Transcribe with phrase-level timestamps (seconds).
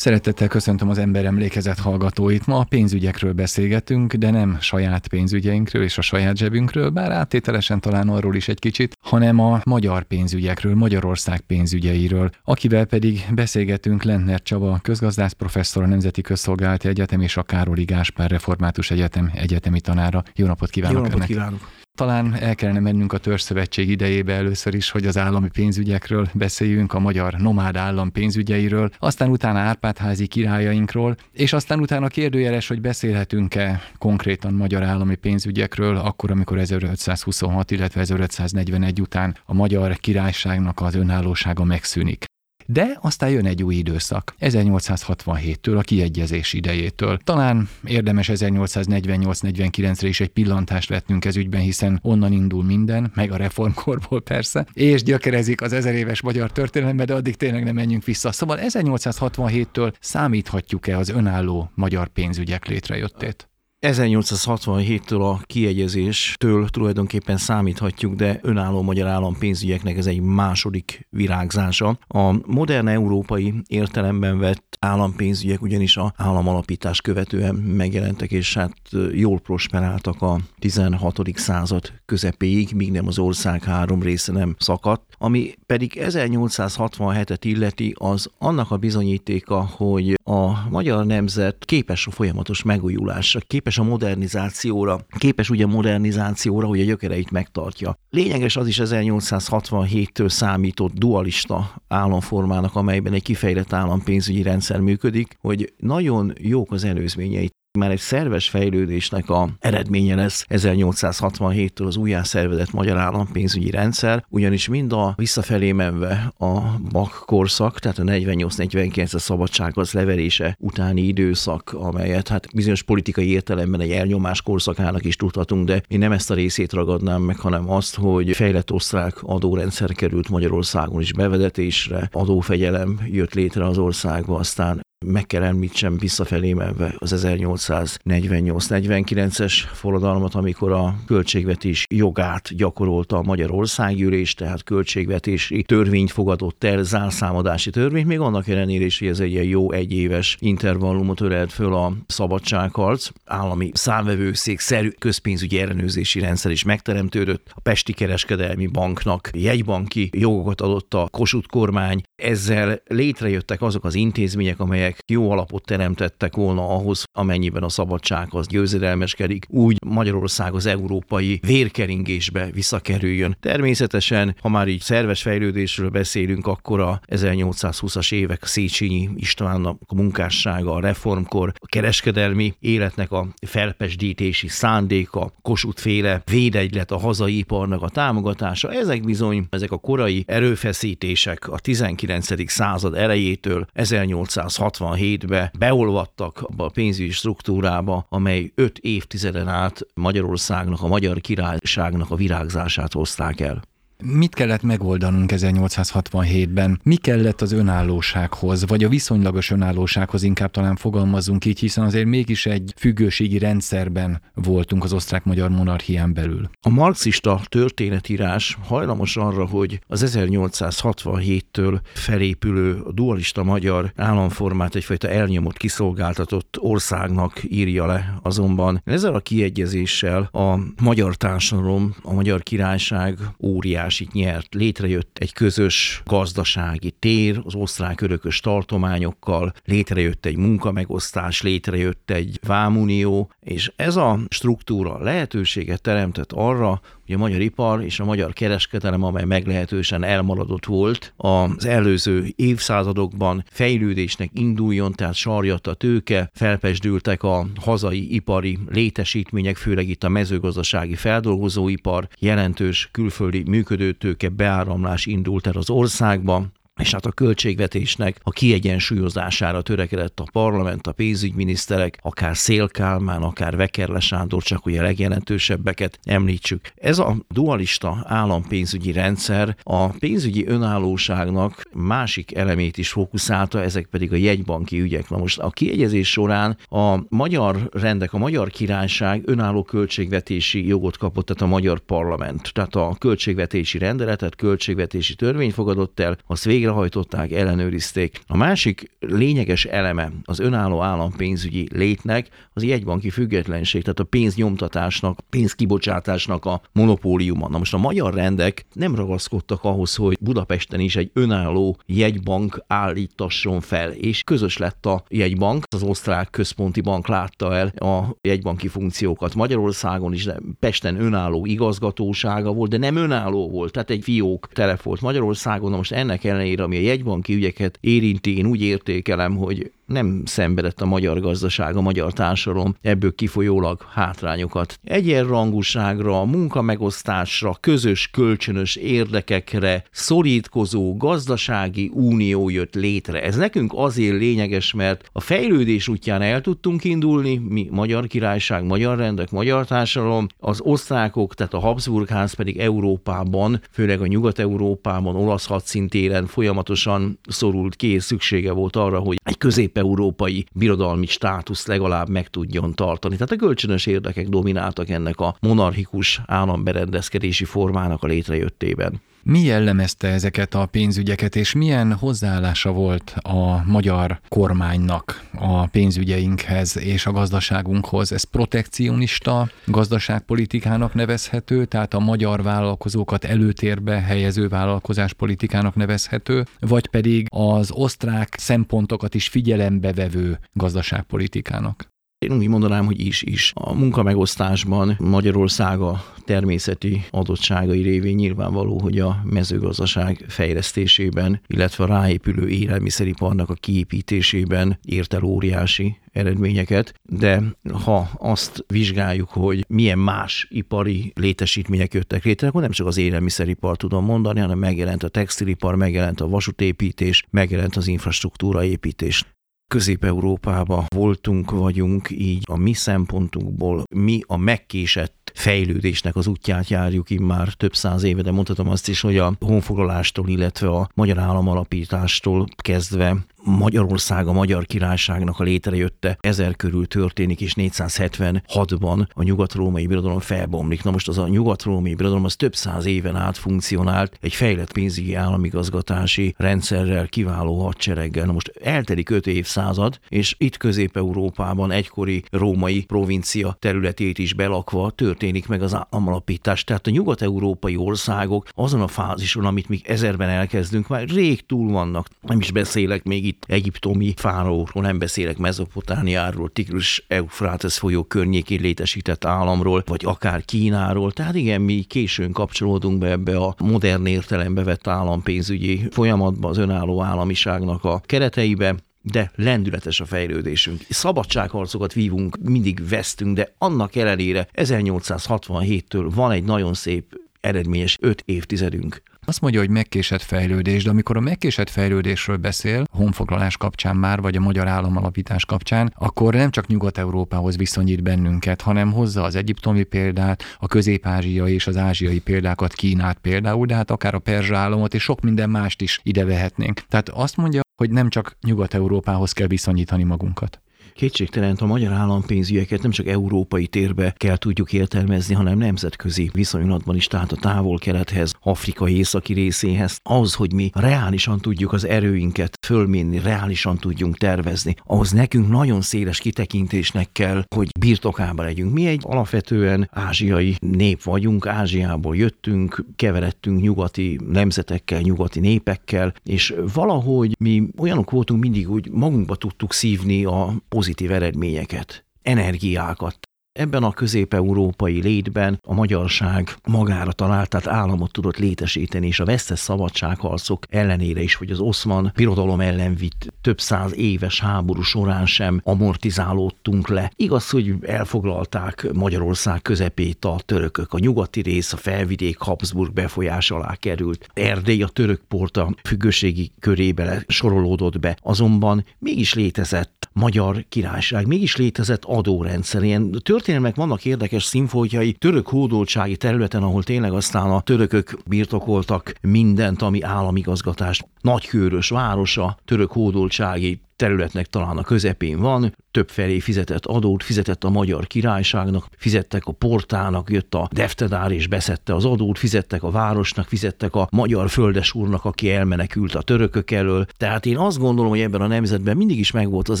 [0.00, 2.46] Szeretettel köszöntöm az emberemlékezet hallgatóit.
[2.46, 8.08] Ma a pénzügyekről beszélgetünk, de nem saját pénzügyeinkről és a saját zsebünkről, bár áttételesen talán
[8.08, 14.78] arról is egy kicsit, hanem a magyar pénzügyekről, Magyarország pénzügyeiről, akivel pedig beszélgetünk Lentner Csaba,
[14.82, 20.22] közgazdász professzor, a Nemzeti Közszolgálati Egyetem és a Károli Gáspár Református Egyetem egyetemi tanára.
[20.34, 20.96] Jó napot kívánok!
[20.96, 21.28] Jó napot önnek.
[21.28, 21.79] kívánok!
[22.00, 26.98] Talán el kellene mennünk a törzszövetség idejébe először is, hogy az állami pénzügyekről beszéljünk, a
[26.98, 34.52] magyar nomád állam pénzügyeiről, aztán utána Árpádházi királyainkról, és aztán utána kérdőjeles, hogy beszélhetünk-e konkrétan
[34.52, 42.24] magyar állami pénzügyekről, akkor, amikor 1526, illetve 1541 után a magyar királyságnak az önállósága megszűnik.
[42.72, 47.18] De aztán jön egy új időszak, 1867-től, a kiegyezés idejétől.
[47.24, 53.36] Talán érdemes 1848-49-re is egy pillantást vetnünk ez ügyben, hiszen onnan indul minden, meg a
[53.36, 58.32] reformkorból persze, és gyökerezik az ezer éves magyar történelembe, de addig tényleg nem menjünk vissza.
[58.32, 63.49] Szóval 1867-től számíthatjuk-e az önálló magyar pénzügyek létrejöttét?
[63.80, 71.98] 1867-től a kiegyezéstől tulajdonképpen számíthatjuk, de önálló magyar állam pénzügyeknek ez egy második virágzása.
[72.06, 78.76] A modern európai értelemben vett állampénzügyek ugyanis a államalapítás követően megjelentek, és hát
[79.12, 81.20] jól prosperáltak a 16.
[81.34, 85.02] század közepéig, míg nem az ország három része nem szakadt.
[85.18, 92.62] Ami pedig 1867-et illeti, az annak a bizonyítéka, hogy a magyar nemzet képes a folyamatos
[92.62, 97.94] megújulásra, képes a modernizációra, képes ugye modernizációra, hogy a gyökereit megtartja.
[98.10, 106.32] Lényeges az is 1867-től számított dualista államformának, amelyben egy kifejlett állampénzügyi rendszer működik, hogy nagyon
[106.38, 107.50] jók az előzményei
[107.80, 114.92] már egy szerves fejlődésnek a eredménye lesz 1867-től az újjászervezett magyar állampénzügyi rendszer, ugyanis mind
[114.92, 116.60] a visszafelé menve a
[116.92, 123.30] BAK korszak, tehát a 48-49 a szabadság az leverése utáni időszak, amelyet hát bizonyos politikai
[123.30, 127.70] értelemben egy elnyomás korszakának is tudhatunk, de én nem ezt a részét ragadnám meg, hanem
[127.70, 134.80] azt, hogy fejlett osztrák adórendszer került Magyarországon is bevedetésre, adófegyelem jött létre az országba, aztán
[135.06, 143.50] meg kell említsem visszafelé menve az 1848-49-es forradalmat, amikor a költségvetés jogát gyakorolta a Magyar
[143.50, 149.30] Országgyűlés, tehát költségvetési törvényt fogadott el, zárszámadási törvényt, még annak ellenére is, hogy ez egy
[149.30, 156.62] ilyen jó egyéves intervallumot ölelt föl a szabadságharc, állami számvevőszék szerű közpénzügyi ellenőrzési rendszer is
[156.62, 163.94] megteremtődött, a Pesti Kereskedelmi Banknak jegybanki jogokat adott a Kossuth kormány, ezzel létrejöttek azok az
[163.94, 170.66] intézmények, amelyek jó alapot teremtettek volna ahhoz, amennyiben a szabadság az győzedelmeskedik, úgy Magyarország az
[170.66, 173.36] európai vérkeringésbe visszakerüljön.
[173.40, 180.72] Természetesen, ha már így szerves fejlődésről beszélünk, akkor a 1820-as évek Széchenyi Istvánnak a munkássága,
[180.72, 187.88] a reformkor, a kereskedelmi életnek a felpesdítési szándéka, Kossuth féle védegylet, a hazai iparnak a
[187.88, 192.50] támogatása, ezek bizony, ezek a korai erőfeszítések a 19 19.
[192.50, 202.10] század elejétől 1867-be beolvadtak a pénzügyi struktúrába, amely öt évtizeden át Magyarországnak, a magyar királyságnak
[202.10, 203.62] a virágzását hozták el.
[204.02, 206.80] Mit kellett megoldanunk 1867-ben?
[206.82, 212.46] Mi kellett az önállósághoz, vagy a viszonylagos önállósághoz inkább talán fogalmazunk így, hiszen azért mégis
[212.46, 216.50] egy függőségi rendszerben voltunk az osztrák-magyar monarchián belül.
[216.60, 226.56] A marxista történetírás hajlamos arra, hogy az 1867-től felépülő dualista magyar államformát egyfajta elnyomott, kiszolgáltatott
[226.58, 228.18] országnak írja le.
[228.22, 235.32] Azonban ezzel a kiegyezéssel a magyar társadalom, a magyar királyság óriás óriásit nyert, létrejött egy
[235.32, 243.96] közös gazdasági tér az osztrák örökös tartományokkal, létrejött egy munkamegosztás, létrejött egy vámunió, és ez
[243.96, 250.02] a struktúra lehetőséget teremtett arra, hogy a magyar ipar és a magyar kereskedelem, amely meglehetősen
[250.02, 258.58] elmaradott volt, az előző évszázadokban fejlődésnek induljon, tehát sarjat a tőke, felpesdültek a hazai ipari
[258.68, 266.46] létesítmények, főleg itt a mezőgazdasági feldolgozóipar, jelentős külföldi működőtőke beáramlás indult el az országba,
[266.80, 274.00] és hát a költségvetésnek a kiegyensúlyozására törekedett a parlament, a pénzügyminiszterek, akár Szélkálmán, akár Vekerle
[274.00, 276.72] Sándor, csak ugye a legjelentősebbeket említsük.
[276.74, 284.16] Ez a dualista állampénzügyi rendszer a pénzügyi önállóságnak másik elemét is fókuszálta, ezek pedig a
[284.16, 285.08] jegybanki ügyek.
[285.08, 291.26] Na most a kiegyezés során a magyar rendek, a magyar királyság önálló költségvetési jogot kapott,
[291.26, 292.52] tehát a magyar parlament.
[292.52, 298.20] Tehát a költségvetési rendeletet, költségvetési törvényt fogadott el, azt végre végrehajtották, ellenőrizték.
[298.26, 306.44] A másik lényeges eleme az önálló állampénzügyi létnek az jegybanki függetlenség, tehát a pénznyomtatásnak, pénzkibocsátásnak
[306.44, 307.48] a monopóliuma.
[307.48, 313.60] Na most a magyar rendek nem ragaszkodtak ahhoz, hogy Budapesten is egy önálló jegybank állítasson
[313.60, 319.34] fel, és közös lett a jegybank, az osztrák központi bank látta el a jegybanki funkciókat
[319.34, 324.82] Magyarországon is, de Pesten önálló igazgatósága volt, de nem önálló volt, tehát egy fiók telef
[324.82, 325.70] volt Magyarországon.
[325.70, 330.80] Na most ennek ellenére, ami a jegybanki ügyeket érinti, én úgy értékelem, hogy nem szenvedett
[330.80, 334.78] a magyar gazdaság, a magyar társadalom ebből kifolyólag hátrányokat.
[334.84, 343.22] Egyenrangúságra, munkamegosztásra, közös kölcsönös érdekekre szorítkozó gazdasági unió jött létre.
[343.22, 348.98] Ez nekünk azért lényeges, mert a fejlődés útján el tudtunk indulni, mi magyar királyság, magyar
[348.98, 356.26] rendek, magyar társadalom, az osztrákok, tehát a Habsburgház pedig Európában, főleg a Nyugat-Európában, olasz hadszintéren
[356.26, 362.28] folyamatosan szorult ki, és szüksége volt arra, hogy egy közép európai birodalmi státusz legalább meg
[362.28, 363.14] tudjon tartani.
[363.14, 369.00] Tehát a kölcsönös érdekek domináltak ennek a monarchikus államberendezkedési formának a létrejöttében.
[369.22, 377.06] Mi jellemezte ezeket a pénzügyeket, és milyen hozzáállása volt a magyar kormánynak a pénzügyeinkhez és
[377.06, 378.12] a gazdaságunkhoz?
[378.12, 387.70] Ez protekcionista gazdaságpolitikának nevezhető, tehát a magyar vállalkozókat előtérbe helyező vállalkozáspolitikának nevezhető, vagy pedig az
[387.72, 391.89] osztrák szempontokat is figyelembe vevő gazdaságpolitikának?
[392.26, 393.52] Én úgy mondanám, hogy is is.
[393.54, 402.48] A munkamegosztásban Magyarország a természeti adottságai révén nyilvánvaló, hogy a mezőgazdaság fejlesztésében, illetve a ráépülő
[402.48, 407.42] élelmiszeriparnak a kiépítésében ért el óriási eredményeket, de
[407.84, 413.76] ha azt vizsgáljuk, hogy milyen más ipari létesítmények jöttek létre, akkor nem csak az élelmiszeripar
[413.76, 419.24] tudom mondani, hanem megjelent a textilipar, megjelent a vasútépítés, megjelent az infrastruktúra építés.
[419.70, 427.52] Közép-Európába voltunk, vagyunk, így a mi szempontunkból mi a megkésett fejlődésnek az útját járjuk immár
[427.52, 433.16] több száz éve, de mondhatom azt is, hogy a honfoglalástól, illetve a magyar államalapítástól kezdve
[433.44, 440.82] Magyarország a Magyar Királyságnak a létrejötte ezer körül történik, és 476-ban a nyugat-római birodalom felbomlik.
[440.82, 445.14] Na most az a nyugat-római birodalom az több száz éven át funkcionált egy fejlett pénzügyi
[445.14, 448.26] államigazgatási rendszerrel, kiváló hadsereggel.
[448.26, 455.48] Na most eltelik öt évszázad, és itt Közép-Európában egykori római provincia területét is belakva történik
[455.48, 456.64] meg az államalapítás.
[456.64, 462.08] Tehát a nyugat-európai országok azon a fázison, amit mi ezerben elkezdünk, már rég túl vannak.
[462.20, 469.24] Nem is beszélek még itt egyiptomi fáraókról, nem beszélek Mezopotániáról, Tigris Eufrates folyó környékén létesített
[469.24, 471.12] államról, vagy akár Kínáról.
[471.12, 477.02] Tehát igen, mi későn kapcsolódunk be ebbe a modern értelembe vett állampénzügyi folyamatba, az önálló
[477.02, 480.80] államiságnak a kereteibe de lendületes a fejlődésünk.
[480.88, 489.02] Szabadságharcokat vívunk, mindig vesztünk, de annak ellenére 1867-től van egy nagyon szép eredményes öt évtizedünk.
[489.30, 494.36] Azt mondja, hogy megkésett fejlődés, de amikor a megkésett fejlődésről beszél, honfoglalás kapcsán már, vagy
[494.36, 500.42] a magyar államalapítás kapcsán, akkor nem csak Nyugat-Európához viszonyít bennünket, hanem hozza az egyiptomi példát,
[500.58, 505.02] a közép-ázsiai és az ázsiai példákat, Kínát például, de hát akár a perzsa államot és
[505.02, 506.80] sok minden mást is ide vehetnénk.
[506.88, 510.60] Tehát azt mondja, hogy nem csak Nyugat-Európához kell viszonyítani magunkat.
[511.00, 517.06] Kétségtelen a magyar állampénzügyeket nem csak európai térbe kell tudjuk értelmezni, hanem nemzetközi viszonylatban is,
[517.06, 519.98] tehát a távol-kelethez, Afrika északi részéhez.
[520.02, 526.18] Az, hogy mi reálisan tudjuk az erőinket fölmérni, reálisan tudjunk tervezni, ahhoz nekünk nagyon széles
[526.18, 528.72] kitekintésnek kell, hogy birtokába legyünk.
[528.72, 537.36] Mi egy alapvetően ázsiai nép vagyunk, Ázsiából jöttünk, keveredtünk nyugati nemzetekkel, nyugati népekkel, és valahogy
[537.38, 543.18] mi olyanok voltunk mindig, hogy magunkba tudtuk szívni a pozitív eredményeket, energiákat,
[543.60, 549.58] Ebben a közép-európai létben a magyarság magára talált, tehát államot tudott létesíteni, és a vesztes
[549.58, 555.60] szabadságharcok ellenére is, hogy az oszman birodalom ellen vitt több száz éves háború során sem
[555.64, 557.12] amortizálódtunk le.
[557.16, 563.74] Igaz, hogy elfoglalták Magyarország közepét a törökök, a nyugati rész, a felvidék Habsburg befolyás alá
[563.74, 564.28] került.
[564.34, 572.04] Erdély a török porta függőségi körébe sorolódott be, azonban mégis létezett magyar királyság, mégis létezett
[572.04, 573.10] adórendszer, ilyen
[573.50, 580.02] történelmek vannak érdekes színfoltjai török hódoltsági területen, ahol tényleg aztán a törökök birtokoltak mindent, ami
[580.02, 581.08] államigazgatást.
[581.20, 587.70] Nagykőrös városa, török hódoltsági területnek talán a közepén van, több felé fizetett adót, fizetett a
[587.70, 593.48] magyar királyságnak, fizettek a portának, jött a deftedár és beszette az adót, fizettek a városnak,
[593.48, 597.06] fizettek a magyar földesúrnak, aki elmenekült a törökök elől.
[597.16, 599.80] Tehát én azt gondolom, hogy ebben a nemzetben mindig is megvolt az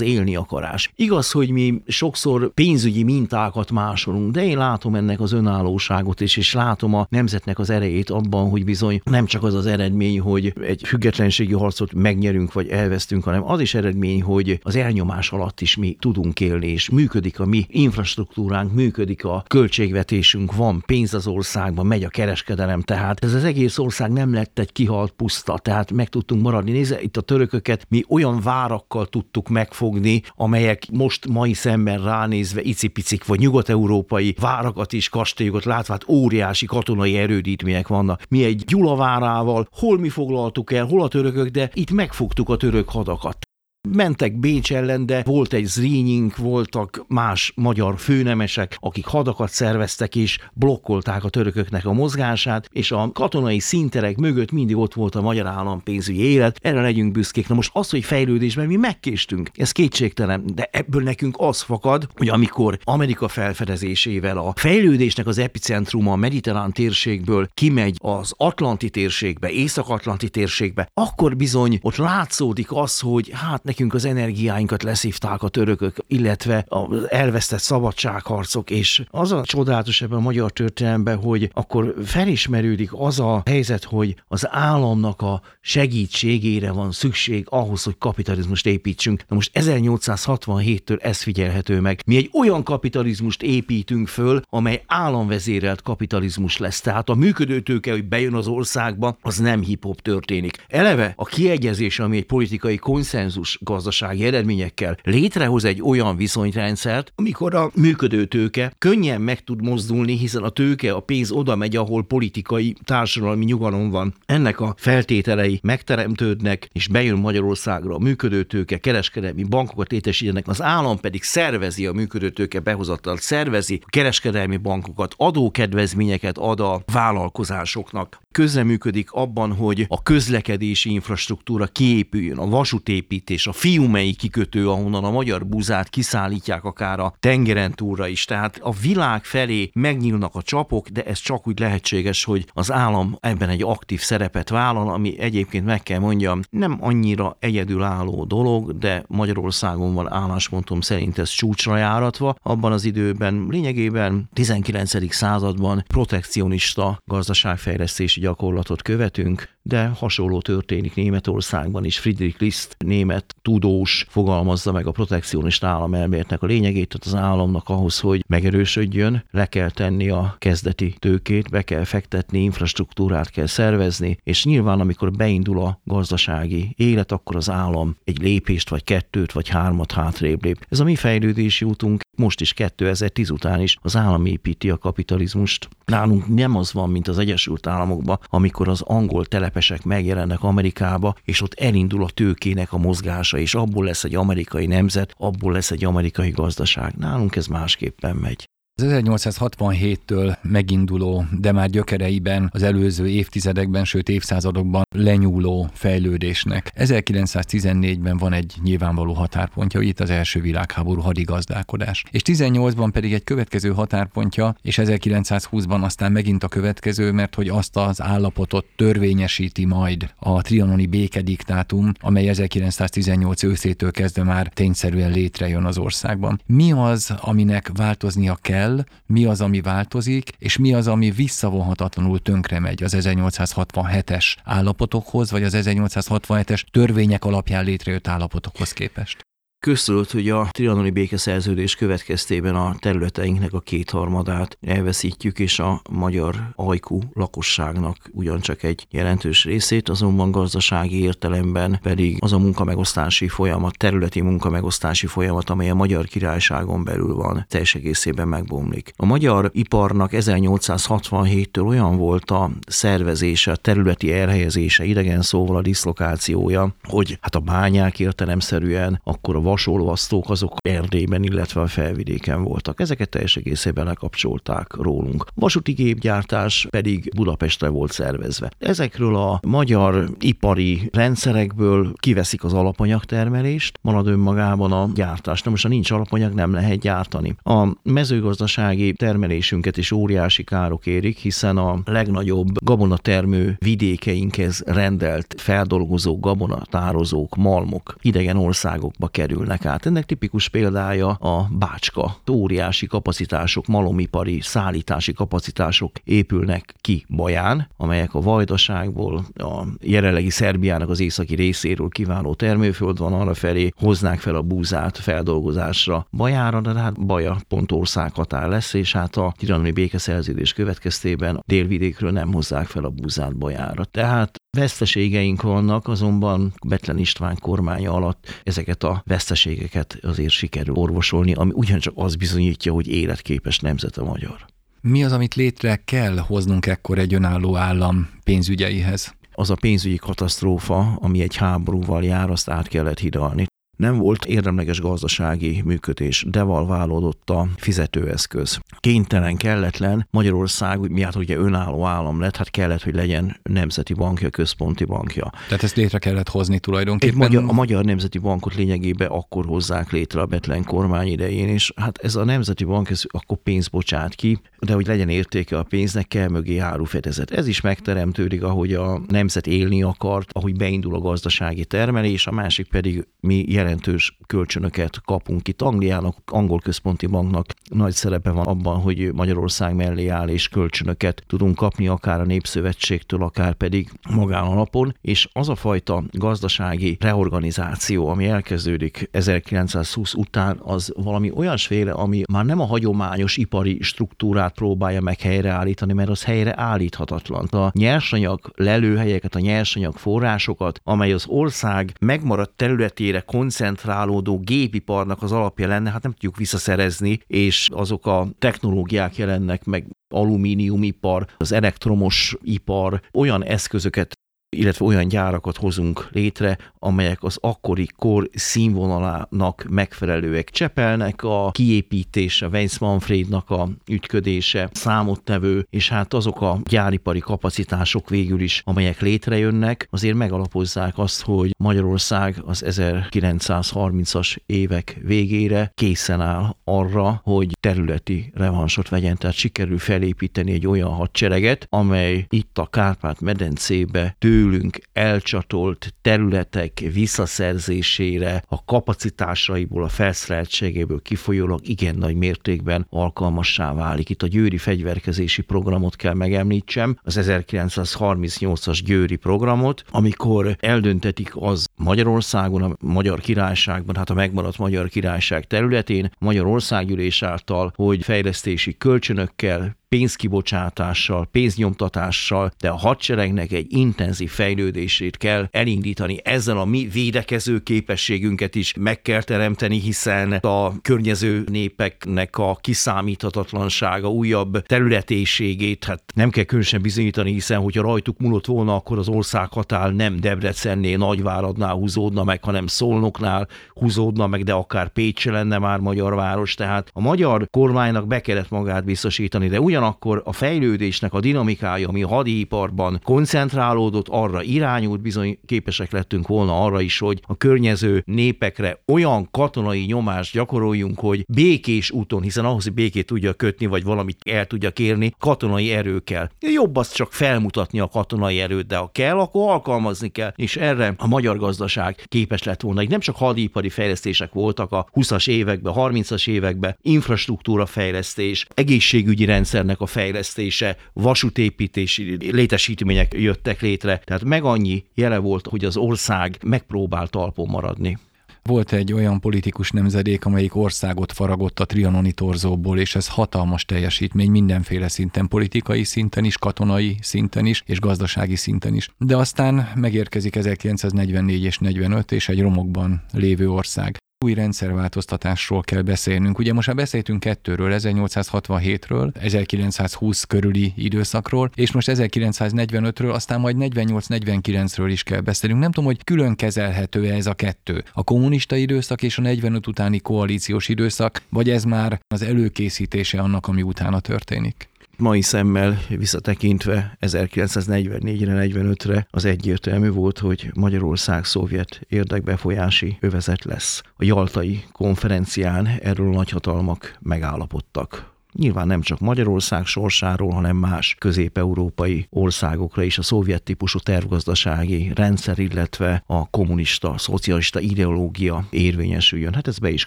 [0.00, 0.92] élni akarás.
[0.96, 6.52] Igaz, hogy mi sokszor pénzügyi mintákat másolunk, de én látom ennek az önállóságot is, és
[6.52, 10.82] látom a nemzetnek az erejét abban, hogy bizony nem csak az az eredmény, hogy egy
[10.86, 15.96] függetlenségi harcot megnyerünk vagy elvesztünk, hanem az is eredmény, hogy az elnyomás alatt is mi
[16.00, 22.04] tudunk élni, és működik a mi infrastruktúránk, működik a költségvetésünk, van pénz az országban, megy
[22.04, 26.42] a kereskedelem, tehát ez az egész ország nem lett egy kihalt puszta, tehát meg tudtunk
[26.42, 26.70] maradni.
[26.70, 33.26] Nézze, itt a törököket mi olyan várakkal tudtuk megfogni, amelyek most mai szemben ránézve icipicik,
[33.26, 38.22] vagy nyugat-európai várakat is, kastélyokat látva, hát óriási katonai erődítmények vannak.
[38.28, 42.88] Mi egy Gyulavárával, hol mi foglaltuk el, hol a törökök, de itt megfogtuk a török
[42.88, 43.49] hadakat.
[43.88, 50.38] Mentek Bécs ellen, de volt egy Zrínink, voltak más magyar főnemesek, akik hadakat szerveztek és
[50.52, 55.46] blokkolták a törököknek a mozgását, és a katonai szinterek mögött mindig ott volt a magyar
[55.46, 57.48] állampénzügyi élet, erre legyünk büszkék.
[57.48, 62.28] Na most az, hogy fejlődésben mi megkéstünk, ez kétségtelen, de ebből nekünk az fakad, hogy
[62.28, 70.28] amikor Amerika felfedezésével a fejlődésnek az epicentruma a mediterrán térségből kimegy az Atlanti térségbe, Észak-Atlanti
[70.28, 76.64] térségbe, akkor bizony ott látszódik az, hogy hát nekünk az energiáinkat leszívták a törökök, illetve
[76.68, 83.20] az elvesztett szabadságharcok, és az a csodálatos ebben a magyar történelemben, hogy akkor felismerődik az
[83.20, 89.24] a helyzet, hogy az államnak a segítségére van szükség ahhoz, hogy kapitalizmust építsünk.
[89.28, 92.02] Na most 1867-től ez figyelhető meg.
[92.06, 96.80] Mi egy olyan kapitalizmust építünk föl, amely államvezérelt kapitalizmus lesz.
[96.80, 100.64] Tehát a működőtőke, hogy bejön az országba, az nem hip-hop történik.
[100.68, 107.70] Eleve a kiegyezés, ami egy politikai konszenzus gazdasági eredményekkel létrehoz egy olyan viszonyrendszert, amikor a
[107.74, 112.76] működő tőke könnyen meg tud mozdulni, hiszen a tőke, a pénz oda megy, ahol politikai,
[112.84, 114.14] társadalmi nyugalom van.
[114.26, 120.98] Ennek a feltételei megteremtődnek, és bejön Magyarországra a működő tőke, kereskedelmi bankokat létesítenek, az állam
[120.98, 129.10] pedig szervezi a működő tőke behozatalt, szervezi a kereskedelmi bankokat, adókedvezményeket ad a vállalkozásoknak közreműködik
[129.12, 135.88] abban, hogy a közlekedési infrastruktúra kiépüljön, a vasútépítés, a fiumei kikötő, ahonnan a magyar buzát
[135.88, 138.24] kiszállítják akár a tengeren túlra is.
[138.24, 143.16] Tehát a világ felé megnyílnak a csapok, de ez csak úgy lehetséges, hogy az állam
[143.20, 149.04] ebben egy aktív szerepet vállal, ami egyébként meg kell mondjam, nem annyira egyedülálló dolog, de
[149.06, 152.34] Magyarországon van álláspontom szerint ez csúcsra járatva.
[152.42, 155.14] Abban az időben lényegében 19.
[155.14, 161.98] században protekcionista gazdaságfejlesztési gyakorlatot követünk, de hasonló történik Németországban is.
[161.98, 168.00] Friedrich List, német tudós fogalmazza meg a protekcionista államelméletnek a lényegét, tehát az államnak ahhoz,
[168.00, 174.44] hogy megerősödjön, le kell tenni a kezdeti tőkét, be kell fektetni, infrastruktúrát kell szervezni, és
[174.44, 179.92] nyilván amikor beindul a gazdasági élet, akkor az állam egy lépést, vagy kettőt, vagy hármat
[179.92, 180.66] hátrébb lép.
[180.68, 185.68] Ez a mi fejlődési útunk most is 2010 után is az állam építi a kapitalizmust.
[185.84, 191.42] Nálunk nem az van, mint az Egyesült Államokban, amikor az angol telepesek megjelennek Amerikába, és
[191.42, 195.84] ott elindul a tőkének a mozgása, és abból lesz egy amerikai nemzet, abból lesz egy
[195.84, 196.94] amerikai gazdaság.
[196.96, 198.48] Nálunk ez másképpen megy.
[198.80, 206.72] Az 1867-től meginduló, de már gyökereiben az előző évtizedekben, sőt évszázadokban lenyúló fejlődésnek.
[206.76, 212.04] 1914-ben van egy nyilvánvaló határpontja, hogy itt az első világháború hadigazdálkodás.
[212.10, 217.76] És 18-ban pedig egy következő határpontja, és 1920-ban aztán megint a következő, mert hogy azt
[217.76, 225.78] az állapotot törvényesíti majd a trianoni békediktátum, amely 1918 őszétől kezdve már tényszerűen létrejön az
[225.78, 226.40] országban.
[226.46, 232.22] Mi az, aminek változnia kell, kell, mi az, ami változik, és mi az, ami visszavonhatatlanul
[232.22, 239.29] tönkre megy az 1867-es állapotokhoz, vagy az 1867-es törvények alapján létrejött állapotokhoz képest.
[239.60, 247.00] Köztudott, hogy a trianoni békeszerződés következtében a területeinknek a kétharmadát elveszítjük, és a magyar ajkú
[247.12, 255.06] lakosságnak ugyancsak egy jelentős részét, azonban gazdasági értelemben pedig az a munkamegosztási folyamat, területi munkamegosztási
[255.06, 258.92] folyamat, amely a magyar királyságon belül van, teljes egészében megbomlik.
[258.96, 266.74] A magyar iparnak 1867-től olyan volt a szervezése, a területi elhelyezése, idegen szóval a diszlokációja,
[266.82, 272.80] hogy hát a bányák értelemszerűen, akkor a vasolvasztók azok Erdélyben, illetve a felvidéken voltak.
[272.80, 275.26] Ezeket teljes egészében lekapcsolták rólunk.
[275.34, 278.50] Vasúti gépgyártás pedig Budapestre volt szervezve.
[278.58, 285.42] Ezekről a magyar ipari rendszerekből kiveszik az alapanyagtermelést, marad önmagában a gyártás.
[285.42, 287.36] Na most, ha nincs alapanyag, nem lehet gyártani.
[287.42, 297.36] A mezőgazdasági termelésünket is óriási károk érik, hiszen a legnagyobb gabonatermő vidékeinkhez rendelt feldolgozó gabonatározók,
[297.36, 299.08] malmok idegen országokba
[299.40, 299.86] kerülnek át.
[299.86, 302.16] Ennek tipikus példája a Bácska.
[302.30, 311.00] Óriási kapacitások, malomipari szállítási kapacitások épülnek ki Baján, amelyek a Vajdaságból, a jelenlegi Szerbiának az
[311.00, 317.06] északi részéről kiváló termőföld van, arra felé hoznák fel a búzát feldolgozásra Bajára, de hát
[317.06, 322.90] Baja pont országhatár lesz, és hát a tiranoni békeszerződés következtében délvidékről nem hozzák fel a
[322.90, 323.84] búzát Bajára.
[323.84, 331.50] Tehát Veszteségeink vannak, azonban Betlen István kormánya alatt ezeket a veszteségeket azért sikerül orvosolni, ami
[331.54, 334.46] ugyancsak az bizonyítja, hogy életképes nemzet a magyar.
[334.80, 339.18] Mi az, amit létre kell hoznunk ekkor egy önálló állam pénzügyeihez?
[339.32, 343.46] az a pénzügyi katasztrófa, ami egy háborúval jár, azt át kellett hidalni
[343.80, 348.58] nem volt érdemleges gazdasági működés, devalválódott a fizetőeszköz.
[348.80, 354.84] Kénytelen, kelletlen, Magyarország miatt ugye önálló állam lett, hát kellett, hogy legyen nemzeti bankja, központi
[354.84, 355.30] bankja.
[355.48, 357.14] Tehát ezt létre kellett hozni tulajdonképpen?
[357.14, 361.72] Egy magyar, a Magyar Nemzeti Bankot lényegében akkor hozzák létre a Betlen kormány idején, és
[361.76, 365.62] hát ez a Nemzeti Bank, ez akkor pénzt bocsát ki, de hogy legyen értéke a
[365.62, 367.30] pénznek, kell mögé árufedezet.
[367.30, 372.68] Ez is megteremtődik, ahogy a nemzet élni akart, ahogy beindul a gazdasági termelés, a másik
[372.68, 375.62] pedig mi jelentős kölcsönöket kapunk itt.
[375.62, 381.56] Angliának, angol központi banknak nagy szerepe van abban, hogy Magyarország mellé áll és kölcsönöket tudunk
[381.56, 389.08] kapni akár a Népszövetségtől, akár pedig magánalapon, és az a fajta gazdasági reorganizáció, ami elkezdődik
[389.12, 395.92] 1920 után, az valami olyasféle, ami már nem a hagyományos ipari struktúrát próbálja meg helyreállítani,
[395.92, 397.46] mert az helyre állíthatatlan.
[397.46, 403.20] A nyersanyag lelőhelyeket, a nyersanyag forrásokat, amely az ország megmaradt területére
[403.60, 409.86] koncentrálódó gépiparnak az alapja lenne, hát nem tudjuk visszaszerezni, és azok a technológiák jelennek meg
[410.14, 414.12] alumíniumipar, az elektromos ipar olyan eszközöket
[414.56, 420.50] illetve olyan gyárakat hozunk létre, amelyek az akkori kor színvonalának megfelelőek.
[420.50, 428.40] Csepelnek a kiépítése, Weiss Manfrednak a ütködése, számottevő, és hát azok a gyáripari kapacitások végül
[428.40, 437.20] is, amelyek létrejönnek, azért megalapozzák azt, hogy Magyarország az 1930-as évek végére készen áll arra,
[437.24, 444.39] hogy területi revansot vegyen, tehát sikerül felépíteni egy olyan hadsereget, amely itt a Kárpát-medencébe tő
[444.40, 454.08] tőlünk elcsatolt területek visszaszerzésére, a kapacitásaiból, a felszereltségéből kifolyólag igen nagy mértékben alkalmassá válik.
[454.10, 462.62] Itt a győri fegyverkezési programot kell megemlítsem, az 1938-as győri programot, amikor eldöntetik az Magyarországon,
[462.62, 471.28] a Magyar Királyságban, hát a megmaradt Magyar Királyság területén, Magyarországgyűlés által, hogy fejlesztési kölcsönökkel, pénzkibocsátással,
[471.32, 476.20] pénznyomtatással, de a hadseregnek egy intenzív fejlődését kell elindítani.
[476.24, 484.10] Ezzel a mi védekező képességünket is meg kell teremteni, hiszen a környező népeknek a kiszámíthatatlansága,
[484.10, 489.52] újabb területéségét, hát nem kell különösen bizonyítani, hiszen hogyha rajtuk múlott volna, akkor az ország
[489.52, 495.78] határ nem Debrecennél, Nagyváradnál húzódna meg, hanem Szolnoknál húzódna meg, de akár Pécs lenne már
[495.78, 496.54] magyar város.
[496.54, 501.88] Tehát a magyar kormánynak be kellett magát biztosítani, de ugyan ugyanakkor a fejlődésnek a dinamikája,
[501.88, 508.02] ami a hadiiparban koncentrálódott, arra irányult, bizony képesek lettünk volna arra is, hogy a környező
[508.06, 513.84] népekre olyan katonai nyomást gyakoroljunk, hogy békés úton, hiszen ahhoz, hogy békét tudja kötni, vagy
[513.84, 516.28] valamit el tudja kérni, katonai erő kell.
[516.40, 520.94] Jobb az csak felmutatni a katonai erőt, de ha kell, akkor alkalmazni kell, és erre
[520.96, 522.82] a magyar gazdaság képes lett volna.
[522.88, 529.80] Nem csak hadipari fejlesztések voltak a 20-as években, 30-as években, infrastruktúra fejlesztés, egészségügyi rendszer rendszernek
[529.80, 534.00] a fejlesztése, vasútépítési létesítmények jöttek létre.
[534.04, 537.98] Tehát meg annyi jele volt, hogy az ország megpróbál talpon maradni.
[538.42, 544.30] Volt egy olyan politikus nemzedék, amelyik országot faragott a trianoni torzóból, és ez hatalmas teljesítmény
[544.30, 548.88] mindenféle szinten, politikai szinten is, katonai szinten is, és gazdasági szinten is.
[548.98, 553.98] De aztán megérkezik 1944 és 45, és egy romokban lévő ország.
[554.24, 556.38] Új rendszerváltoztatásról kell beszélnünk.
[556.38, 564.88] Ugye most már beszéltünk kettőről, 1867-ről, 1920 körüli időszakról, és most 1945-ről, aztán majd 48-49-ről
[564.90, 565.62] is kell beszélnünk.
[565.62, 567.84] Nem tudom, hogy külön kezelhető -e ez a kettő.
[567.92, 573.46] A kommunista időszak és a 45 utáni koalíciós időszak, vagy ez már az előkészítése annak,
[573.46, 574.69] ami utána történik?
[575.00, 583.82] Mai szemmel visszatekintve 1944-re, 45-re az egyértelmű volt, hogy Magyarország szovjet érdekbefolyási övezet lesz.
[583.96, 588.10] A Jaltai konferencián erről a nagyhatalmak megállapodtak.
[588.32, 595.38] Nyilván nem csak Magyarország sorsáról, hanem más közép-európai országokra is a szovjet típusú tervgazdasági rendszer,
[595.38, 599.34] illetve a kommunista, szocialista ideológia érvényesüljön.
[599.34, 599.86] Hát ez be is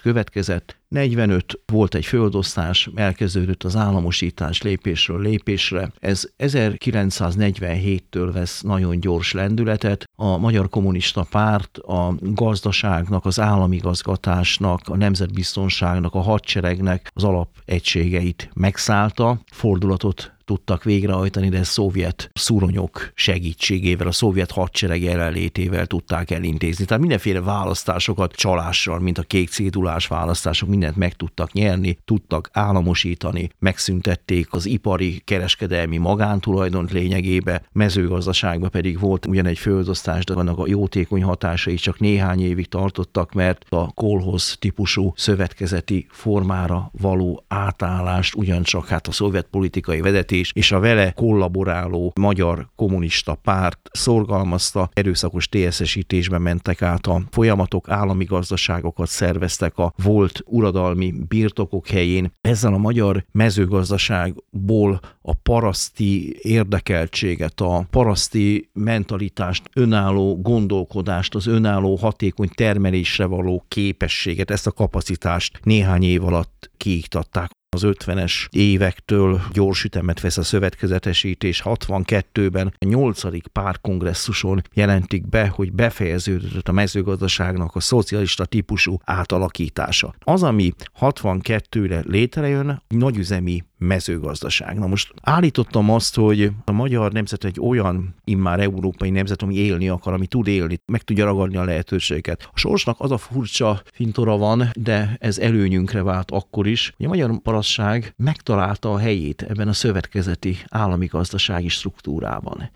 [0.00, 0.76] következett.
[0.94, 5.92] 45 volt egy földosztás, elkezdődött az államosítás lépésről lépésre.
[5.98, 10.08] Ez 1947-től vesz nagyon gyors lendületet.
[10.16, 19.40] A Magyar Kommunista Párt a gazdaságnak, az államigazgatásnak, a nemzetbiztonságnak, a hadseregnek az alapegységeit megszállta,
[19.50, 26.84] fordulatot tudtak végrehajtani, de szovjet szuronyok segítségével, a szovjet hadsereg jelenlétével tudták elintézni.
[26.84, 33.48] Tehát mindenféle választásokat csalással, mint a kék cédulás választások, mindent meg tudtak nyerni, tudtak államosítani,
[33.58, 40.66] megszüntették az ipari kereskedelmi magántulajdont lényegébe, mezőgazdaságban pedig volt ugyan egy földosztás, de annak a
[40.66, 48.88] jótékony hatásai csak néhány évig tartottak, mert a kolhoz típusú szövetkezeti formára való átállást ugyancsak
[48.88, 55.48] hát a szovjet politikai vezetés vezetés és a vele kollaboráló magyar kommunista párt szorgalmazta, erőszakos
[55.48, 62.32] TSZ-esítésbe mentek át a folyamatok, állami gazdaságokat szerveztek a volt uradalmi birtokok helyén.
[62.40, 72.48] Ezzel a magyar mezőgazdaságból a paraszti érdekeltséget, a paraszti mentalitást, önálló gondolkodást, az önálló hatékony
[72.54, 80.20] termelésre való képességet, ezt a kapacitást néhány év alatt kiiktatták az 50-es évektől gyors ütemet
[80.20, 81.62] vesz a szövetkezetesítés.
[81.64, 83.50] 62-ben a 8.
[83.52, 90.14] párkongresszuson jelentik be, hogy befejeződött a mezőgazdaságnak a szocialista típusú átalakítása.
[90.18, 94.78] Az, ami 62-re létrejön, nagyüzemi mezőgazdaság.
[94.78, 99.88] Na most állítottam azt, hogy a magyar nemzet egy olyan immár európai nemzet, ami élni
[99.88, 102.48] akar, ami tud élni, meg tudja ragadni a lehetőséget.
[102.52, 107.08] A sorsnak az a furcsa fintora van, de ez előnyünkre vált akkor is, hogy a
[107.08, 112.70] magyar parasság megtalálta a helyét ebben a szövetkezeti állami gazdasági struktúrában.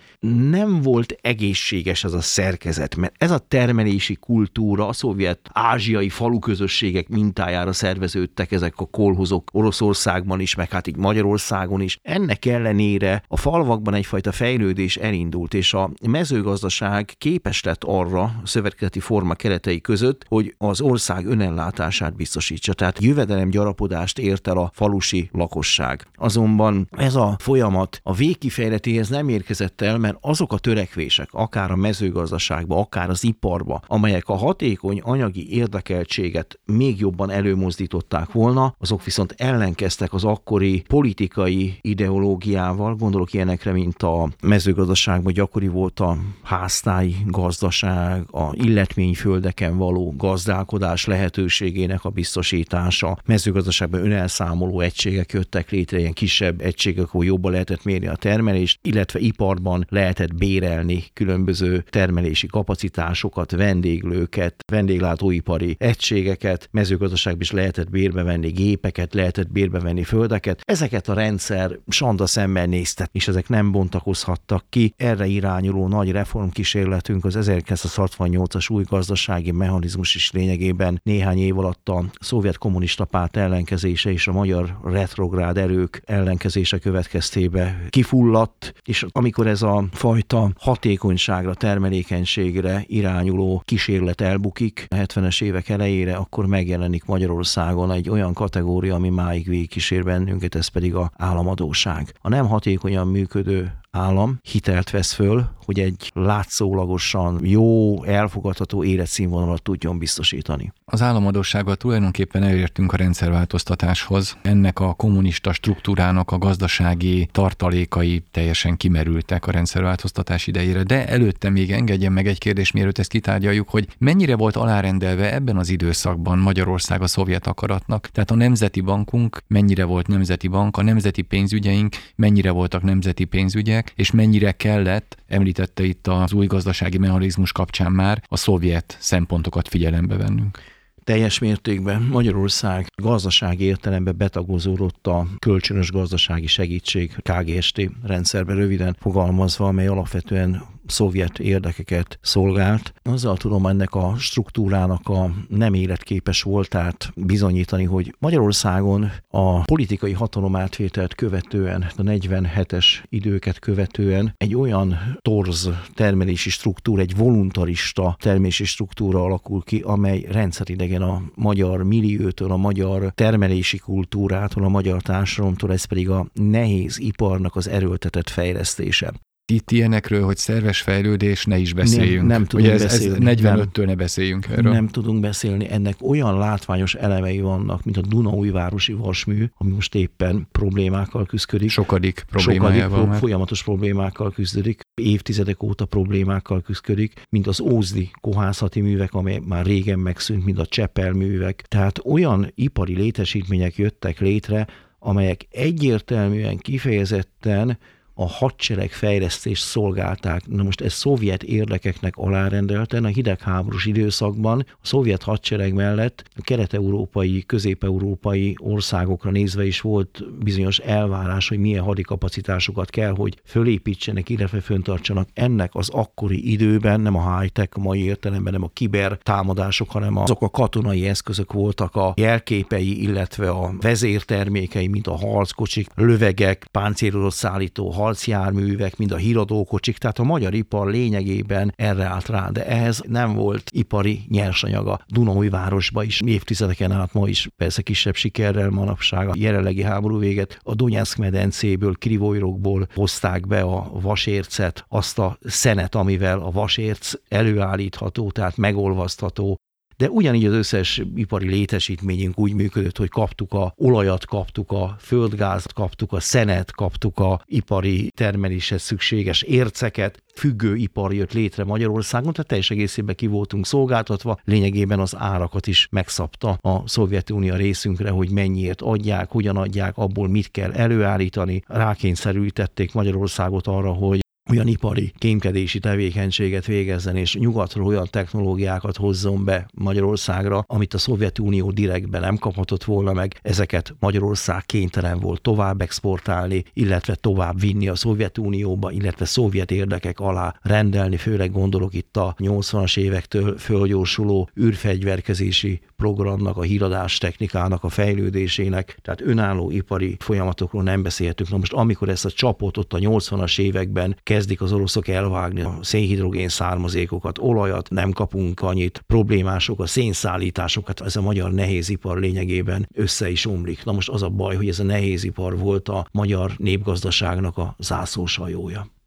[0.50, 7.08] Nem volt egészséges ez a szerkezet, mert ez a termelési kultúra a szovjet ázsiai faluközösségek
[7.08, 11.98] mintájára szerveződtek ezek a kolhozok Oroszországban is, meg hát Magyarországon is.
[12.02, 19.34] Ennek ellenére a falvakban egyfajta fejlődés elindult, és a mezőgazdaság képes lett arra szövetkezeti forma
[19.34, 22.72] keretei között, hogy az ország önellátását biztosítsa.
[22.72, 26.06] Tehát jövedelem gyarapodást ért el a falusi lakosság.
[26.14, 31.76] Azonban ez a folyamat a végkifejletéhez nem érkezett el, mert azok a törekvések, akár a
[31.76, 39.34] mezőgazdaságba, akár az iparba, amelyek a hatékony anyagi érdekeltséget még jobban előmozdították volna, azok viszont
[39.36, 48.24] ellenkeztek az akkori politikai ideológiával, gondolok ilyenekre, mint a mezőgazdaságban gyakori volt a háztáji gazdaság,
[48.30, 57.04] a illetményföldeken való gazdálkodás lehetőségének a biztosítása, mezőgazdaságban önelszámoló egységek jöttek létre, ilyen kisebb egységek,
[57.04, 65.76] ahol jobban lehetett mérni a termelést, illetve iparban lehetett bérelni különböző termelési kapacitásokat, vendéglőket, vendéglátóipari
[65.78, 70.60] egységeket, mezőgazdaságban is lehetett bérbe venni gépeket, lehetett bérbe venni földeket.
[70.68, 74.94] Ezeket a rendszer sanda szemmel nézte, és ezek nem bontakozhattak ki.
[74.96, 82.04] Erre irányuló nagy reformkísérletünk az 1968-as új gazdasági mechanizmus is lényegében néhány év alatt a
[82.20, 89.62] szovjet kommunista párt ellenkezése és a magyar retrográd erők ellenkezése következtébe kifulladt, és amikor ez
[89.62, 98.08] a fajta hatékonyságra, termelékenységre irányuló kísérlet elbukik a 70-es évek elejére, akkor megjelenik Magyarországon egy
[98.08, 102.14] olyan kategória, ami máig végigkísér bennünket, ez pedig a államadóság.
[102.20, 109.98] A nem hatékonyan működő állam hitelt vesz föl, hogy egy látszólagosan jó, elfogadható életszínvonalat tudjon
[109.98, 110.72] biztosítani.
[110.84, 114.36] Az államadósággal tulajdonképpen elértünk a rendszerváltoztatáshoz.
[114.42, 121.72] Ennek a kommunista struktúrának a gazdasági tartalékai teljesen kimerültek a rendszerváltoztatás idejére, de előtte még
[121.72, 127.02] engedjen meg egy kérdés, mielőtt ezt kitárgyaljuk, hogy mennyire volt alárendelve ebben az időszakban Magyarország
[127.02, 132.50] a szovjet akaratnak, tehát a Nemzeti Bankunk mennyire volt Nemzeti Bank, a nemzeti pénzügyeink mennyire
[132.50, 138.36] voltak nemzeti pénzügyek, és mennyire kellett, említette itt az új gazdasági mechanizmus kapcsán már, a
[138.36, 140.58] szovjet szempontokat figyelembe vennünk.
[141.04, 142.02] teljes mértékben.
[142.02, 151.38] Magyarország gazdasági értelemben betagozódott a kölcsönös gazdasági segítség KGST rendszerbe röviden fogalmazva, amely alapvetően szovjet
[151.38, 152.92] érdekeket szolgált.
[153.02, 161.14] Azzal tudom ennek a struktúrának a nem életképes voltát bizonyítani, hogy Magyarországon a politikai hatalomátvételt
[161.14, 169.62] követően, a 47-es időket követően egy olyan torz termelési struktúra, egy voluntarista termelési struktúra alakul
[169.62, 176.10] ki, amely rendszeridegen a magyar milliótől, a magyar termelési kultúrától, a magyar társadalomtól, ez pedig
[176.10, 179.12] a nehéz iparnak az erőltetett fejlesztése
[179.52, 182.18] itt ilyenekről, hogy szerves fejlődés, ne is beszéljünk.
[182.18, 183.26] Nem, nem tudunk Ugye ez, beszélni.
[183.26, 184.72] Ez 45-től ne beszéljünk erről.
[184.72, 185.70] Nem tudunk beszélni.
[185.70, 191.70] Ennek olyan látványos elemei vannak, mint a Dunaújvárosi vasmű, ami most éppen problémákkal küzdik.
[191.70, 192.88] Sokadik problémájával.
[192.88, 194.80] Sokadik pro- folyamatos problémákkal küzdik.
[194.94, 200.66] Évtizedek óta problémákkal küzdik, mint az Ózdi kohászati művek, amely már régen megszűnt, mint a
[200.66, 201.64] Csepel művek.
[201.68, 204.66] Tehát olyan ipari létesítmények jöttek létre,
[204.98, 207.78] amelyek egyértelműen kifejezetten
[208.20, 210.46] a hadsereg fejlesztést szolgálták.
[210.46, 217.44] Na most ez szovjet érdekeknek alárendelten a hidegháborús időszakban a szovjet hadsereg mellett a kelet-európai,
[217.46, 225.28] közép-európai országokra nézve is volt bizonyos elvárás, hogy milyen hadikapacitásokat kell, hogy fölépítsenek, illetve föntartsanak.
[225.34, 230.16] Ennek az akkori időben nem a high-tech, a mai értelemben nem a kiber támadások, hanem
[230.16, 237.32] azok a katonai eszközök voltak a jelképei, illetve a vezértermékei, mint a harckocsik, lövegek, páncélozott
[237.32, 243.02] szállító harcjárművek, mind a híradókocsik, tehát a magyar ipar lényegében erre állt rá, de ehhez
[243.06, 245.00] nem volt ipari nyersanyaga.
[245.06, 250.74] Dunaújvárosba is évtizedeken át ma is persze kisebb sikerrel manapság a jelenlegi háború véget a
[250.74, 258.56] Donetsk medencéből, Krivojrokból hozták be a vasércet, azt a szenet, amivel a vasérc előállítható, tehát
[258.56, 259.56] megolvasztható,
[259.98, 265.72] de ugyanígy az összes ipari létesítményünk úgy működött, hogy kaptuk a olajat, kaptuk a földgázt,
[265.72, 272.48] kaptuk a szenet, kaptuk a ipari termeléshez szükséges érceket, függő ipar jött létre Magyarországon, tehát
[272.48, 278.82] teljes egészében ki voltunk szolgáltatva, lényegében az árakat is megszabta a Szovjetunió részünkre, hogy mennyiért
[278.82, 281.62] adják, hogyan adják, abból mit kell előállítani.
[281.66, 289.68] Rákényszerültették Magyarországot arra, hogy olyan ipari kémkedési tevékenységet végezzen, és nyugatról olyan technológiákat hozzon be
[289.74, 296.64] Magyarországra, amit a Szovjetunió direktben nem kaphatott volna meg, ezeket Magyarország kénytelen volt tovább exportálni,
[296.72, 302.98] illetve tovább vinni a Szovjetunióba, illetve szovjet érdekek alá rendelni, főleg gondolok itt a 80-as
[302.98, 311.50] évektől fölgyorsuló űrfegyverkezési programnak, a híradás technikának a fejlődésének, tehát önálló ipari folyamatokról nem beszéltünk.
[311.50, 315.78] Na most amikor ezt a csapot ott a 80-as években kezdik az oroszok elvágni a
[315.82, 323.30] szénhidrogén származékokat, olajat, nem kapunk annyit, problémások, a szénszállításokat, ez a magyar nehézipar lényegében össze
[323.30, 323.84] is omlik.
[323.84, 328.97] Na most az a baj, hogy ez a nehézipar volt a magyar népgazdaságnak a zászlósajója.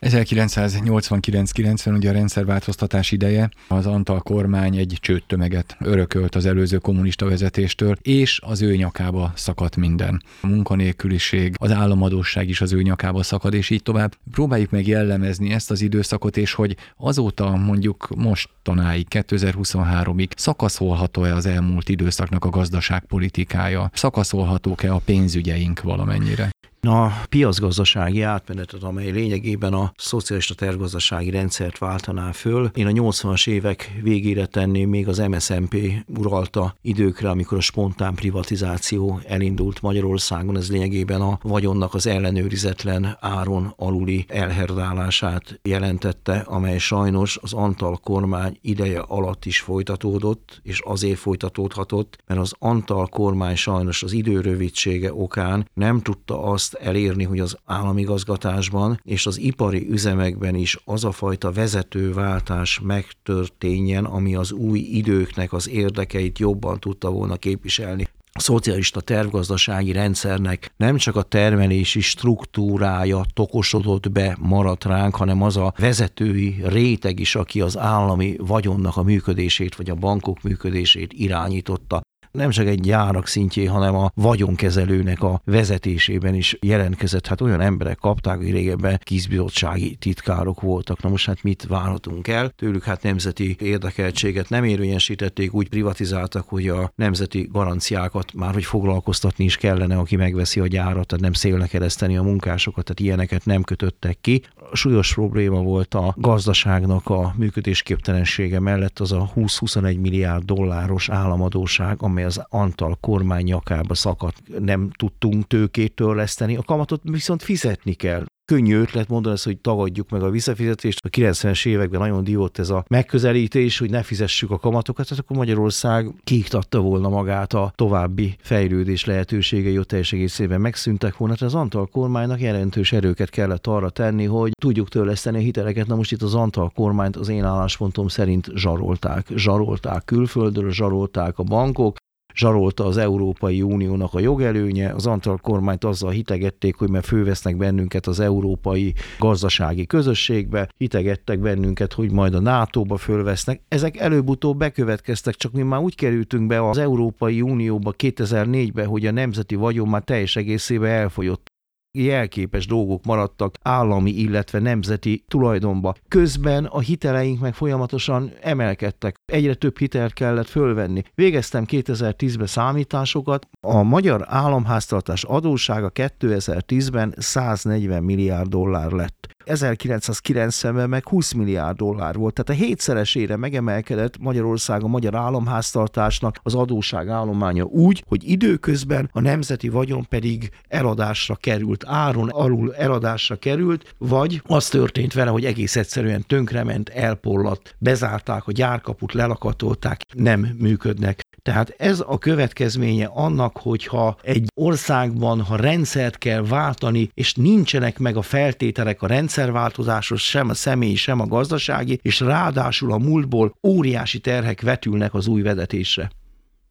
[0.00, 7.96] 1989-90 ugye a rendszerváltoztatás ideje, az Antal kormány egy csőttömeget örökölt az előző kommunista vezetéstől,
[8.02, 10.22] és az ő nyakába szakadt minden.
[10.40, 14.14] A munkanélküliség, az államadóság is az ő nyakába szakad, és így tovább.
[14.30, 21.46] Próbáljuk meg jellemezni ezt az időszakot, és hogy azóta mondjuk most tanáig, 2023-ig szakaszolható-e az
[21.46, 23.90] elmúlt időszaknak a gazdaságpolitikája?
[23.94, 26.50] Szakaszolhatók-e a pénzügyeink valamennyire?
[26.80, 32.70] A piacgazdasági átmenetet, amely lényegében a szocialista tervgazdasági rendszert váltaná föl.
[32.74, 35.76] Én a 80-as évek végére tenném még az MSZMP
[36.18, 40.56] uralta időkre, amikor a spontán privatizáció elindult Magyarországon.
[40.56, 48.58] Ez lényegében a vagyonnak az ellenőrizetlen áron aluli elherdálását jelentette, amely sajnos az Antal kormány
[48.60, 55.68] ideje alatt is folytatódott, és azért folytatódhatott, mert az Antal kormány sajnos az időrövidsége okán
[55.74, 61.52] nem tudta azt elérni, hogy az államigazgatásban és az ipari üzemekben is az a fajta
[61.52, 68.08] vezetőváltás megtörténjen, ami az új időknek az érdekeit jobban tudta volna képviselni.
[68.36, 75.56] A szocialista tervgazdasági rendszernek nem csak a termelési struktúrája tokosodott be, maradt ránk, hanem az
[75.56, 82.00] a vezetői réteg is, aki az állami vagyonnak a működését, vagy a bankok működését irányította
[82.36, 87.26] nem csak egy gyárak szintjén, hanem a vagyonkezelőnek a vezetésében is jelentkezett.
[87.26, 91.02] Hát olyan emberek kapták, hogy régebben kizbizottsági titkárok voltak.
[91.02, 92.48] Na most hát mit várhatunk el?
[92.48, 99.44] Tőlük hát nemzeti érdekeltséget nem érvényesítették, úgy privatizáltak, hogy a nemzeti garanciákat már hogy foglalkoztatni
[99.44, 103.62] is kellene, aki megveszi a gyárat, tehát nem szélnek kereszteni a munkásokat, tehát ilyeneket nem
[103.62, 104.42] kötöttek ki.
[104.72, 112.24] Súlyos probléma volt a gazdaságnak a működésképtelensége mellett az a 20-21 milliárd dolláros államadóság, amely
[112.26, 114.42] az Antal kormány nyakába szakadt.
[114.58, 120.10] Nem tudtunk tőkét törleszteni, a kamatot viszont fizetni kell könnyű ötlet mondani ezt, hogy tagadjuk
[120.10, 121.04] meg a visszafizetést.
[121.04, 125.36] A 90-es években nagyon divott ez a megközelítés, hogy ne fizessük a kamatokat, tehát akkor
[125.36, 131.34] Magyarország kiiktatta volna magát a további fejlődés lehetőségei, ott teljes egészében megszűntek volna.
[131.34, 135.86] Tehát az Antal kormánynak jelentős erőket kellett arra tenni, hogy tudjuk törleszteni a hiteleket.
[135.86, 139.26] Na most itt az Antal kormányt az én álláspontom szerint zsarolták.
[139.34, 141.96] Zsarolták külföldről, zsarolták a bankok,
[142.36, 148.06] zsarolta az Európai Uniónak a jogelőnye, az Antal kormányt azzal hitegették, hogy mert fővesznek bennünket
[148.06, 153.60] az európai gazdasági közösségbe, hitegettek bennünket, hogy majd a NATO-ba fölvesznek.
[153.68, 159.10] Ezek előbb-utóbb bekövetkeztek, csak mi már úgy kerültünk be az Európai Unióba 2004-ben, hogy a
[159.10, 161.54] nemzeti vagyon már teljes egészében elfogyott
[162.04, 165.94] jelképes dolgok maradtak állami, illetve nemzeti tulajdonba.
[166.08, 169.16] Közben a hiteleink meg folyamatosan emelkedtek.
[169.26, 171.02] Egyre több hitelt kellett fölvenni.
[171.14, 173.48] Végeztem 2010-ben számításokat.
[173.60, 179.35] A magyar államháztartás adósága 2010-ben 140 milliárd dollár lett.
[179.46, 182.34] 1990-ben meg 20 milliárd dollár volt.
[182.34, 189.20] Tehát a hétszeresére megemelkedett Magyarország a magyar államháztartásnak az adóság állománya úgy, hogy időközben a
[189.20, 195.76] nemzeti vagyon pedig eladásra került, áron alul eladásra került, vagy az történt vele, hogy egész
[195.76, 201.24] egyszerűen tönkrement, elpolladt, bezárták a gyárkaput, lelakatolták, nem működnek.
[201.42, 208.16] Tehát ez a következménye annak, hogyha egy országban, ha rendszert kell váltani, és nincsenek meg
[208.16, 209.06] a feltételek a
[209.36, 215.26] rendszerváltozáshoz, sem a személyi, sem a gazdasági, és ráadásul a múltból óriási terhek vetülnek az
[215.26, 216.10] új vezetésre.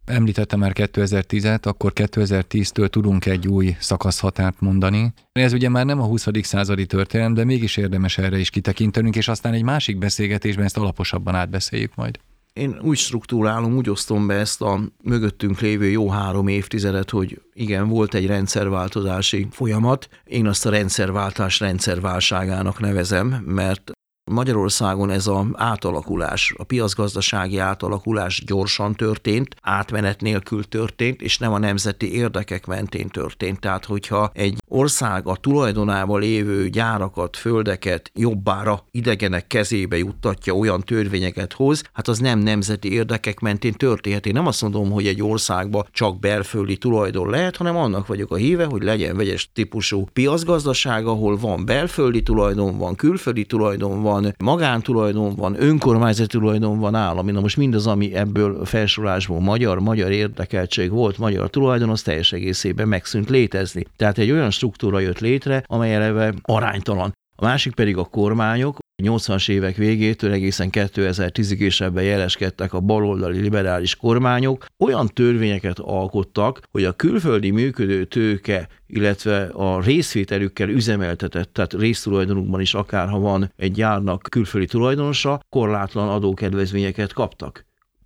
[0.06, 5.14] Említettem már 2010-et, akkor 2010-től tudunk egy új szakaszhatárt mondani.
[5.32, 6.28] Ez ugye már nem a 20.
[6.42, 11.36] századi történelem, de mégis érdemes erre is kitekintenünk, és aztán egy másik beszélgetésben ezt alaposabban
[11.36, 12.20] átbeszéljük majd.
[12.60, 17.88] Én úgy struktúrálom, úgy osztom be ezt a mögöttünk lévő jó három évtizedet, hogy igen,
[17.88, 20.10] volt egy rendszerváltozási folyamat.
[20.26, 23.95] Én azt a rendszerváltás rendszerválságának nevezem, mert
[24.32, 31.58] Magyarországon ez az átalakulás, a piacgazdasági átalakulás gyorsan történt, átmenet nélkül történt, és nem a
[31.58, 33.60] nemzeti érdekek mentén történt.
[33.60, 41.54] Tehát, hogyha egy ország a tulajdonában lévő gyárakat, földeket jobbára idegenek kezébe juttatja, olyan törvényeket
[41.54, 44.26] hoz, hát az nem nemzeti érdekek mentén történhet.
[44.26, 48.36] Én nem azt mondom, hogy egy országba csak belföldi tulajdon lehet, hanem annak vagyok a
[48.36, 54.36] híve, hogy legyen vegyes típusú piacgazdaság, ahol van belföldi tulajdon, van külföldi tulajdon, van van
[54.44, 57.32] magántulajdon, van önkormányzati tulajdon, van állami.
[57.32, 62.88] Na most mindaz, ami ebből felsorolásból magyar, magyar érdekeltség volt, magyar tulajdon, az teljes egészében
[62.88, 63.86] megszűnt létezni.
[63.96, 67.14] Tehát egy olyan struktúra jött létre, amely eleve aránytalan.
[67.36, 73.40] A másik pedig a kormányok, 80-as évek végétől egészen 2010-ig és ebben jeleskedtek a baloldali
[73.40, 81.74] liberális kormányok, olyan törvényeket alkottak, hogy a külföldi működő tőke, illetve a részvételükkel üzemeltetett, tehát
[81.74, 87.66] résztulajdonukban is akár ha van egy gyárnak külföldi tulajdonosa, korlátlan adókedvezményeket kaptak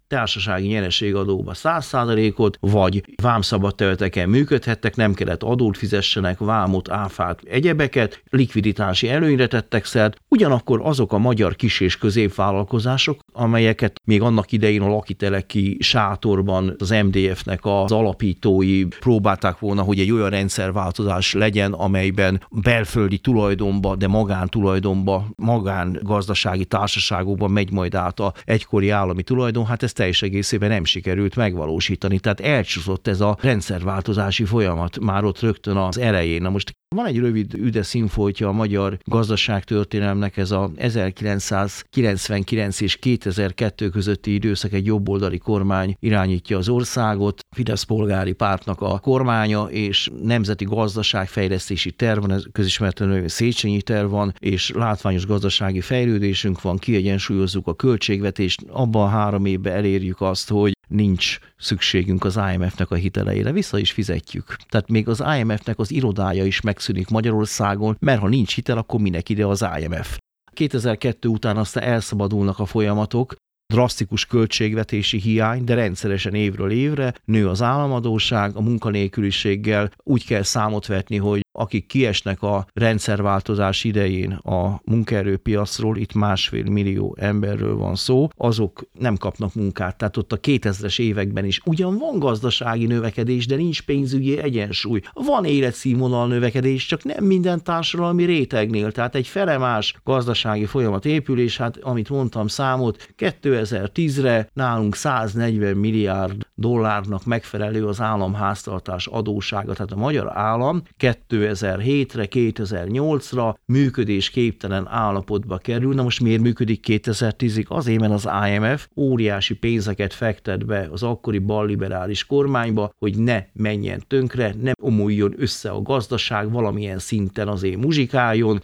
[0.10, 9.10] társasági nyereségadóba 100%-ot, vagy vámszabad területeken működhettek, nem kellett adót fizessenek, vámot, áfát, egyebeket, likviditási
[9.10, 14.88] előnyre tettek szert, ugyanakkor azok a magyar kis- és középvállalkozások, amelyeket még annak idején a
[14.88, 23.18] lakiteleki sátorban az MDF-nek az alapítói próbálták volna, hogy egy olyan rendszerváltozás legyen, amelyben belföldi
[23.18, 30.22] tulajdonba, de magántulajdonba, magángazdasági társaságokban megy majd át a egykori állami tulajdon, hát ezt teljes
[30.22, 32.20] egészében nem sikerült megvalósítani.
[32.20, 36.42] Tehát elcsúszott ez a rendszerváltozási folyamat már ott rögtön az elején.
[36.42, 43.90] Na most van egy rövid üde színfoltja a magyar gazdaságtörténelmnek, ez a 1999 és 2002
[43.90, 50.66] közötti időszak egy jobboldali kormány irányítja az országot, Fidesz polgári pártnak a kormánya, és nemzeti
[50.66, 57.76] gazdaságfejlesztési terv van, ez közismerten Széchenyi terv van, és látványos gazdasági fejlődésünk van, kiegyensúlyozzuk a
[57.76, 63.78] költségvetést, abban a három évben elérjük azt, hogy nincs szükségünk az IMF-nek a hiteleire, vissza
[63.78, 64.56] is fizetjük.
[64.70, 69.30] Tehát még az IMF-nek az irodája is megszűnik Magyarországon, mert ha nincs hitel, akkor minek
[69.30, 70.18] ide az IMF.
[70.54, 73.36] 2002 után aztán elszabadulnak a folyamatok,
[73.74, 80.86] drasztikus költségvetési hiány, de rendszeresen évről évre nő az államadóság, a munkanélküliséggel úgy kell számot
[80.86, 88.28] vetni, hogy akik kiesnek a rendszerváltozás idején a munkaerőpiacról, itt másfél millió emberről van szó,
[88.38, 89.98] azok nem kapnak munkát.
[89.98, 95.00] Tehát ott a 2000-es években is ugyan van gazdasági növekedés, de nincs pénzügyi egyensúly.
[95.14, 98.92] Van életszínvonal növekedés, csak nem minden társadalmi rétegnél.
[98.92, 103.14] Tehát egy felemás gazdasági folyamat épül, és hát amit mondtam számot,
[103.60, 109.74] 2010-re nálunk 140 milliárd dollárnak megfelelő az államháztartás adósága.
[109.74, 115.94] Tehát a magyar állam 2007-re, 2008-ra működésképtelen állapotba kerül.
[115.94, 117.68] Na most miért működik 2010-ig?
[117.68, 124.04] Azért, mert az IMF óriási pénzeket fektet be az akkori balliberális kormányba, hogy ne menjen
[124.08, 128.62] tönkre, ne omuljon össze a gazdaság, valamilyen szinten azért muzsikáljon,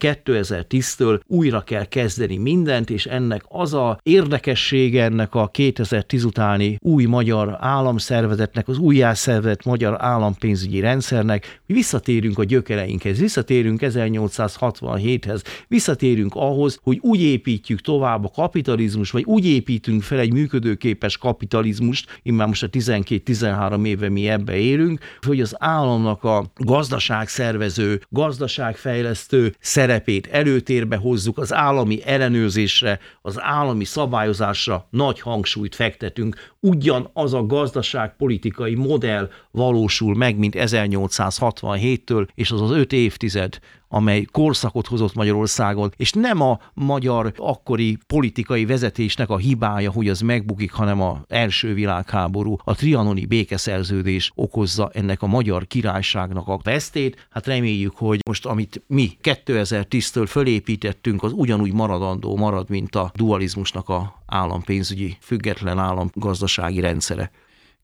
[0.00, 7.04] 2010-től újra kell kezdeni mindent, és ennek az a érdekessége ennek a 2010 utáni új
[7.04, 16.78] magyar államszervezetnek, az újjászervezett magyar állampénzügyi rendszernek, hogy visszatérünk a gyökereinkhez, visszatérünk 1867-hez, visszatérünk ahhoz,
[16.82, 22.62] hogy úgy építjük tovább a kapitalizmus, vagy úgy építünk fel egy működőképes kapitalizmust, immár most
[22.62, 30.96] a 12-13 éve mi ebbe élünk, hogy az államnak a gazdaságszervező, gazdaságfejlesztő szervező szerepét előtérbe
[30.96, 36.36] hozzuk, az állami ellenőrzésre, az állami szabályozásra nagy hangsúlyt fektetünk.
[36.60, 43.58] Ugyanaz a gazdaságpolitikai modell valósul meg, mint 1867-től, és az az öt évtized,
[43.88, 50.20] amely korszakot hozott Magyarországon, és nem a magyar akkori politikai vezetésnek a hibája, hogy az
[50.20, 57.26] megbukik, hanem a első világháború, a trianoni békeszerződés okozza ennek a magyar királyságnak a vesztét.
[57.30, 63.88] Hát reméljük, hogy most amit mi 2010-től fölépítettünk, az ugyanúgy maradandó marad, mint a dualizmusnak
[63.88, 67.30] a állampénzügyi, független államgazdasági rendszere.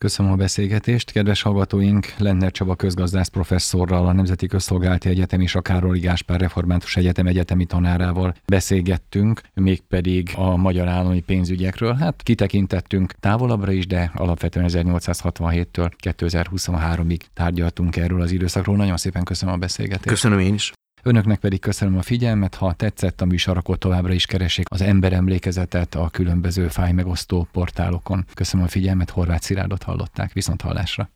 [0.05, 1.11] Köszönöm a beszélgetést.
[1.11, 6.97] Kedves hallgatóink, Lentner Csaba közgazdász professzorral, a Nemzeti Közszolgálati Egyetem és a Károly Gáspár Református
[6.97, 11.95] Egyetem egyetemi tanárával beszélgettünk, mégpedig a magyar állami pénzügyekről.
[11.95, 18.77] Hát kitekintettünk távolabbra is, de alapvetően 1867-től 2023-ig tárgyaltunk erről az időszakról.
[18.77, 20.09] Nagyon szépen köszönöm a beszélgetést.
[20.09, 20.73] Köszönöm én is.
[21.07, 25.95] Önöknek pedig köszönöm a figyelmet, ha tetszett a műsor, akkor továbbra is keressék az emberemlékezetet
[25.95, 28.25] a különböző fájmegosztó portálokon.
[28.35, 31.09] Köszönöm a figyelmet, Horváth Szilárdot hallották, viszont hallásra.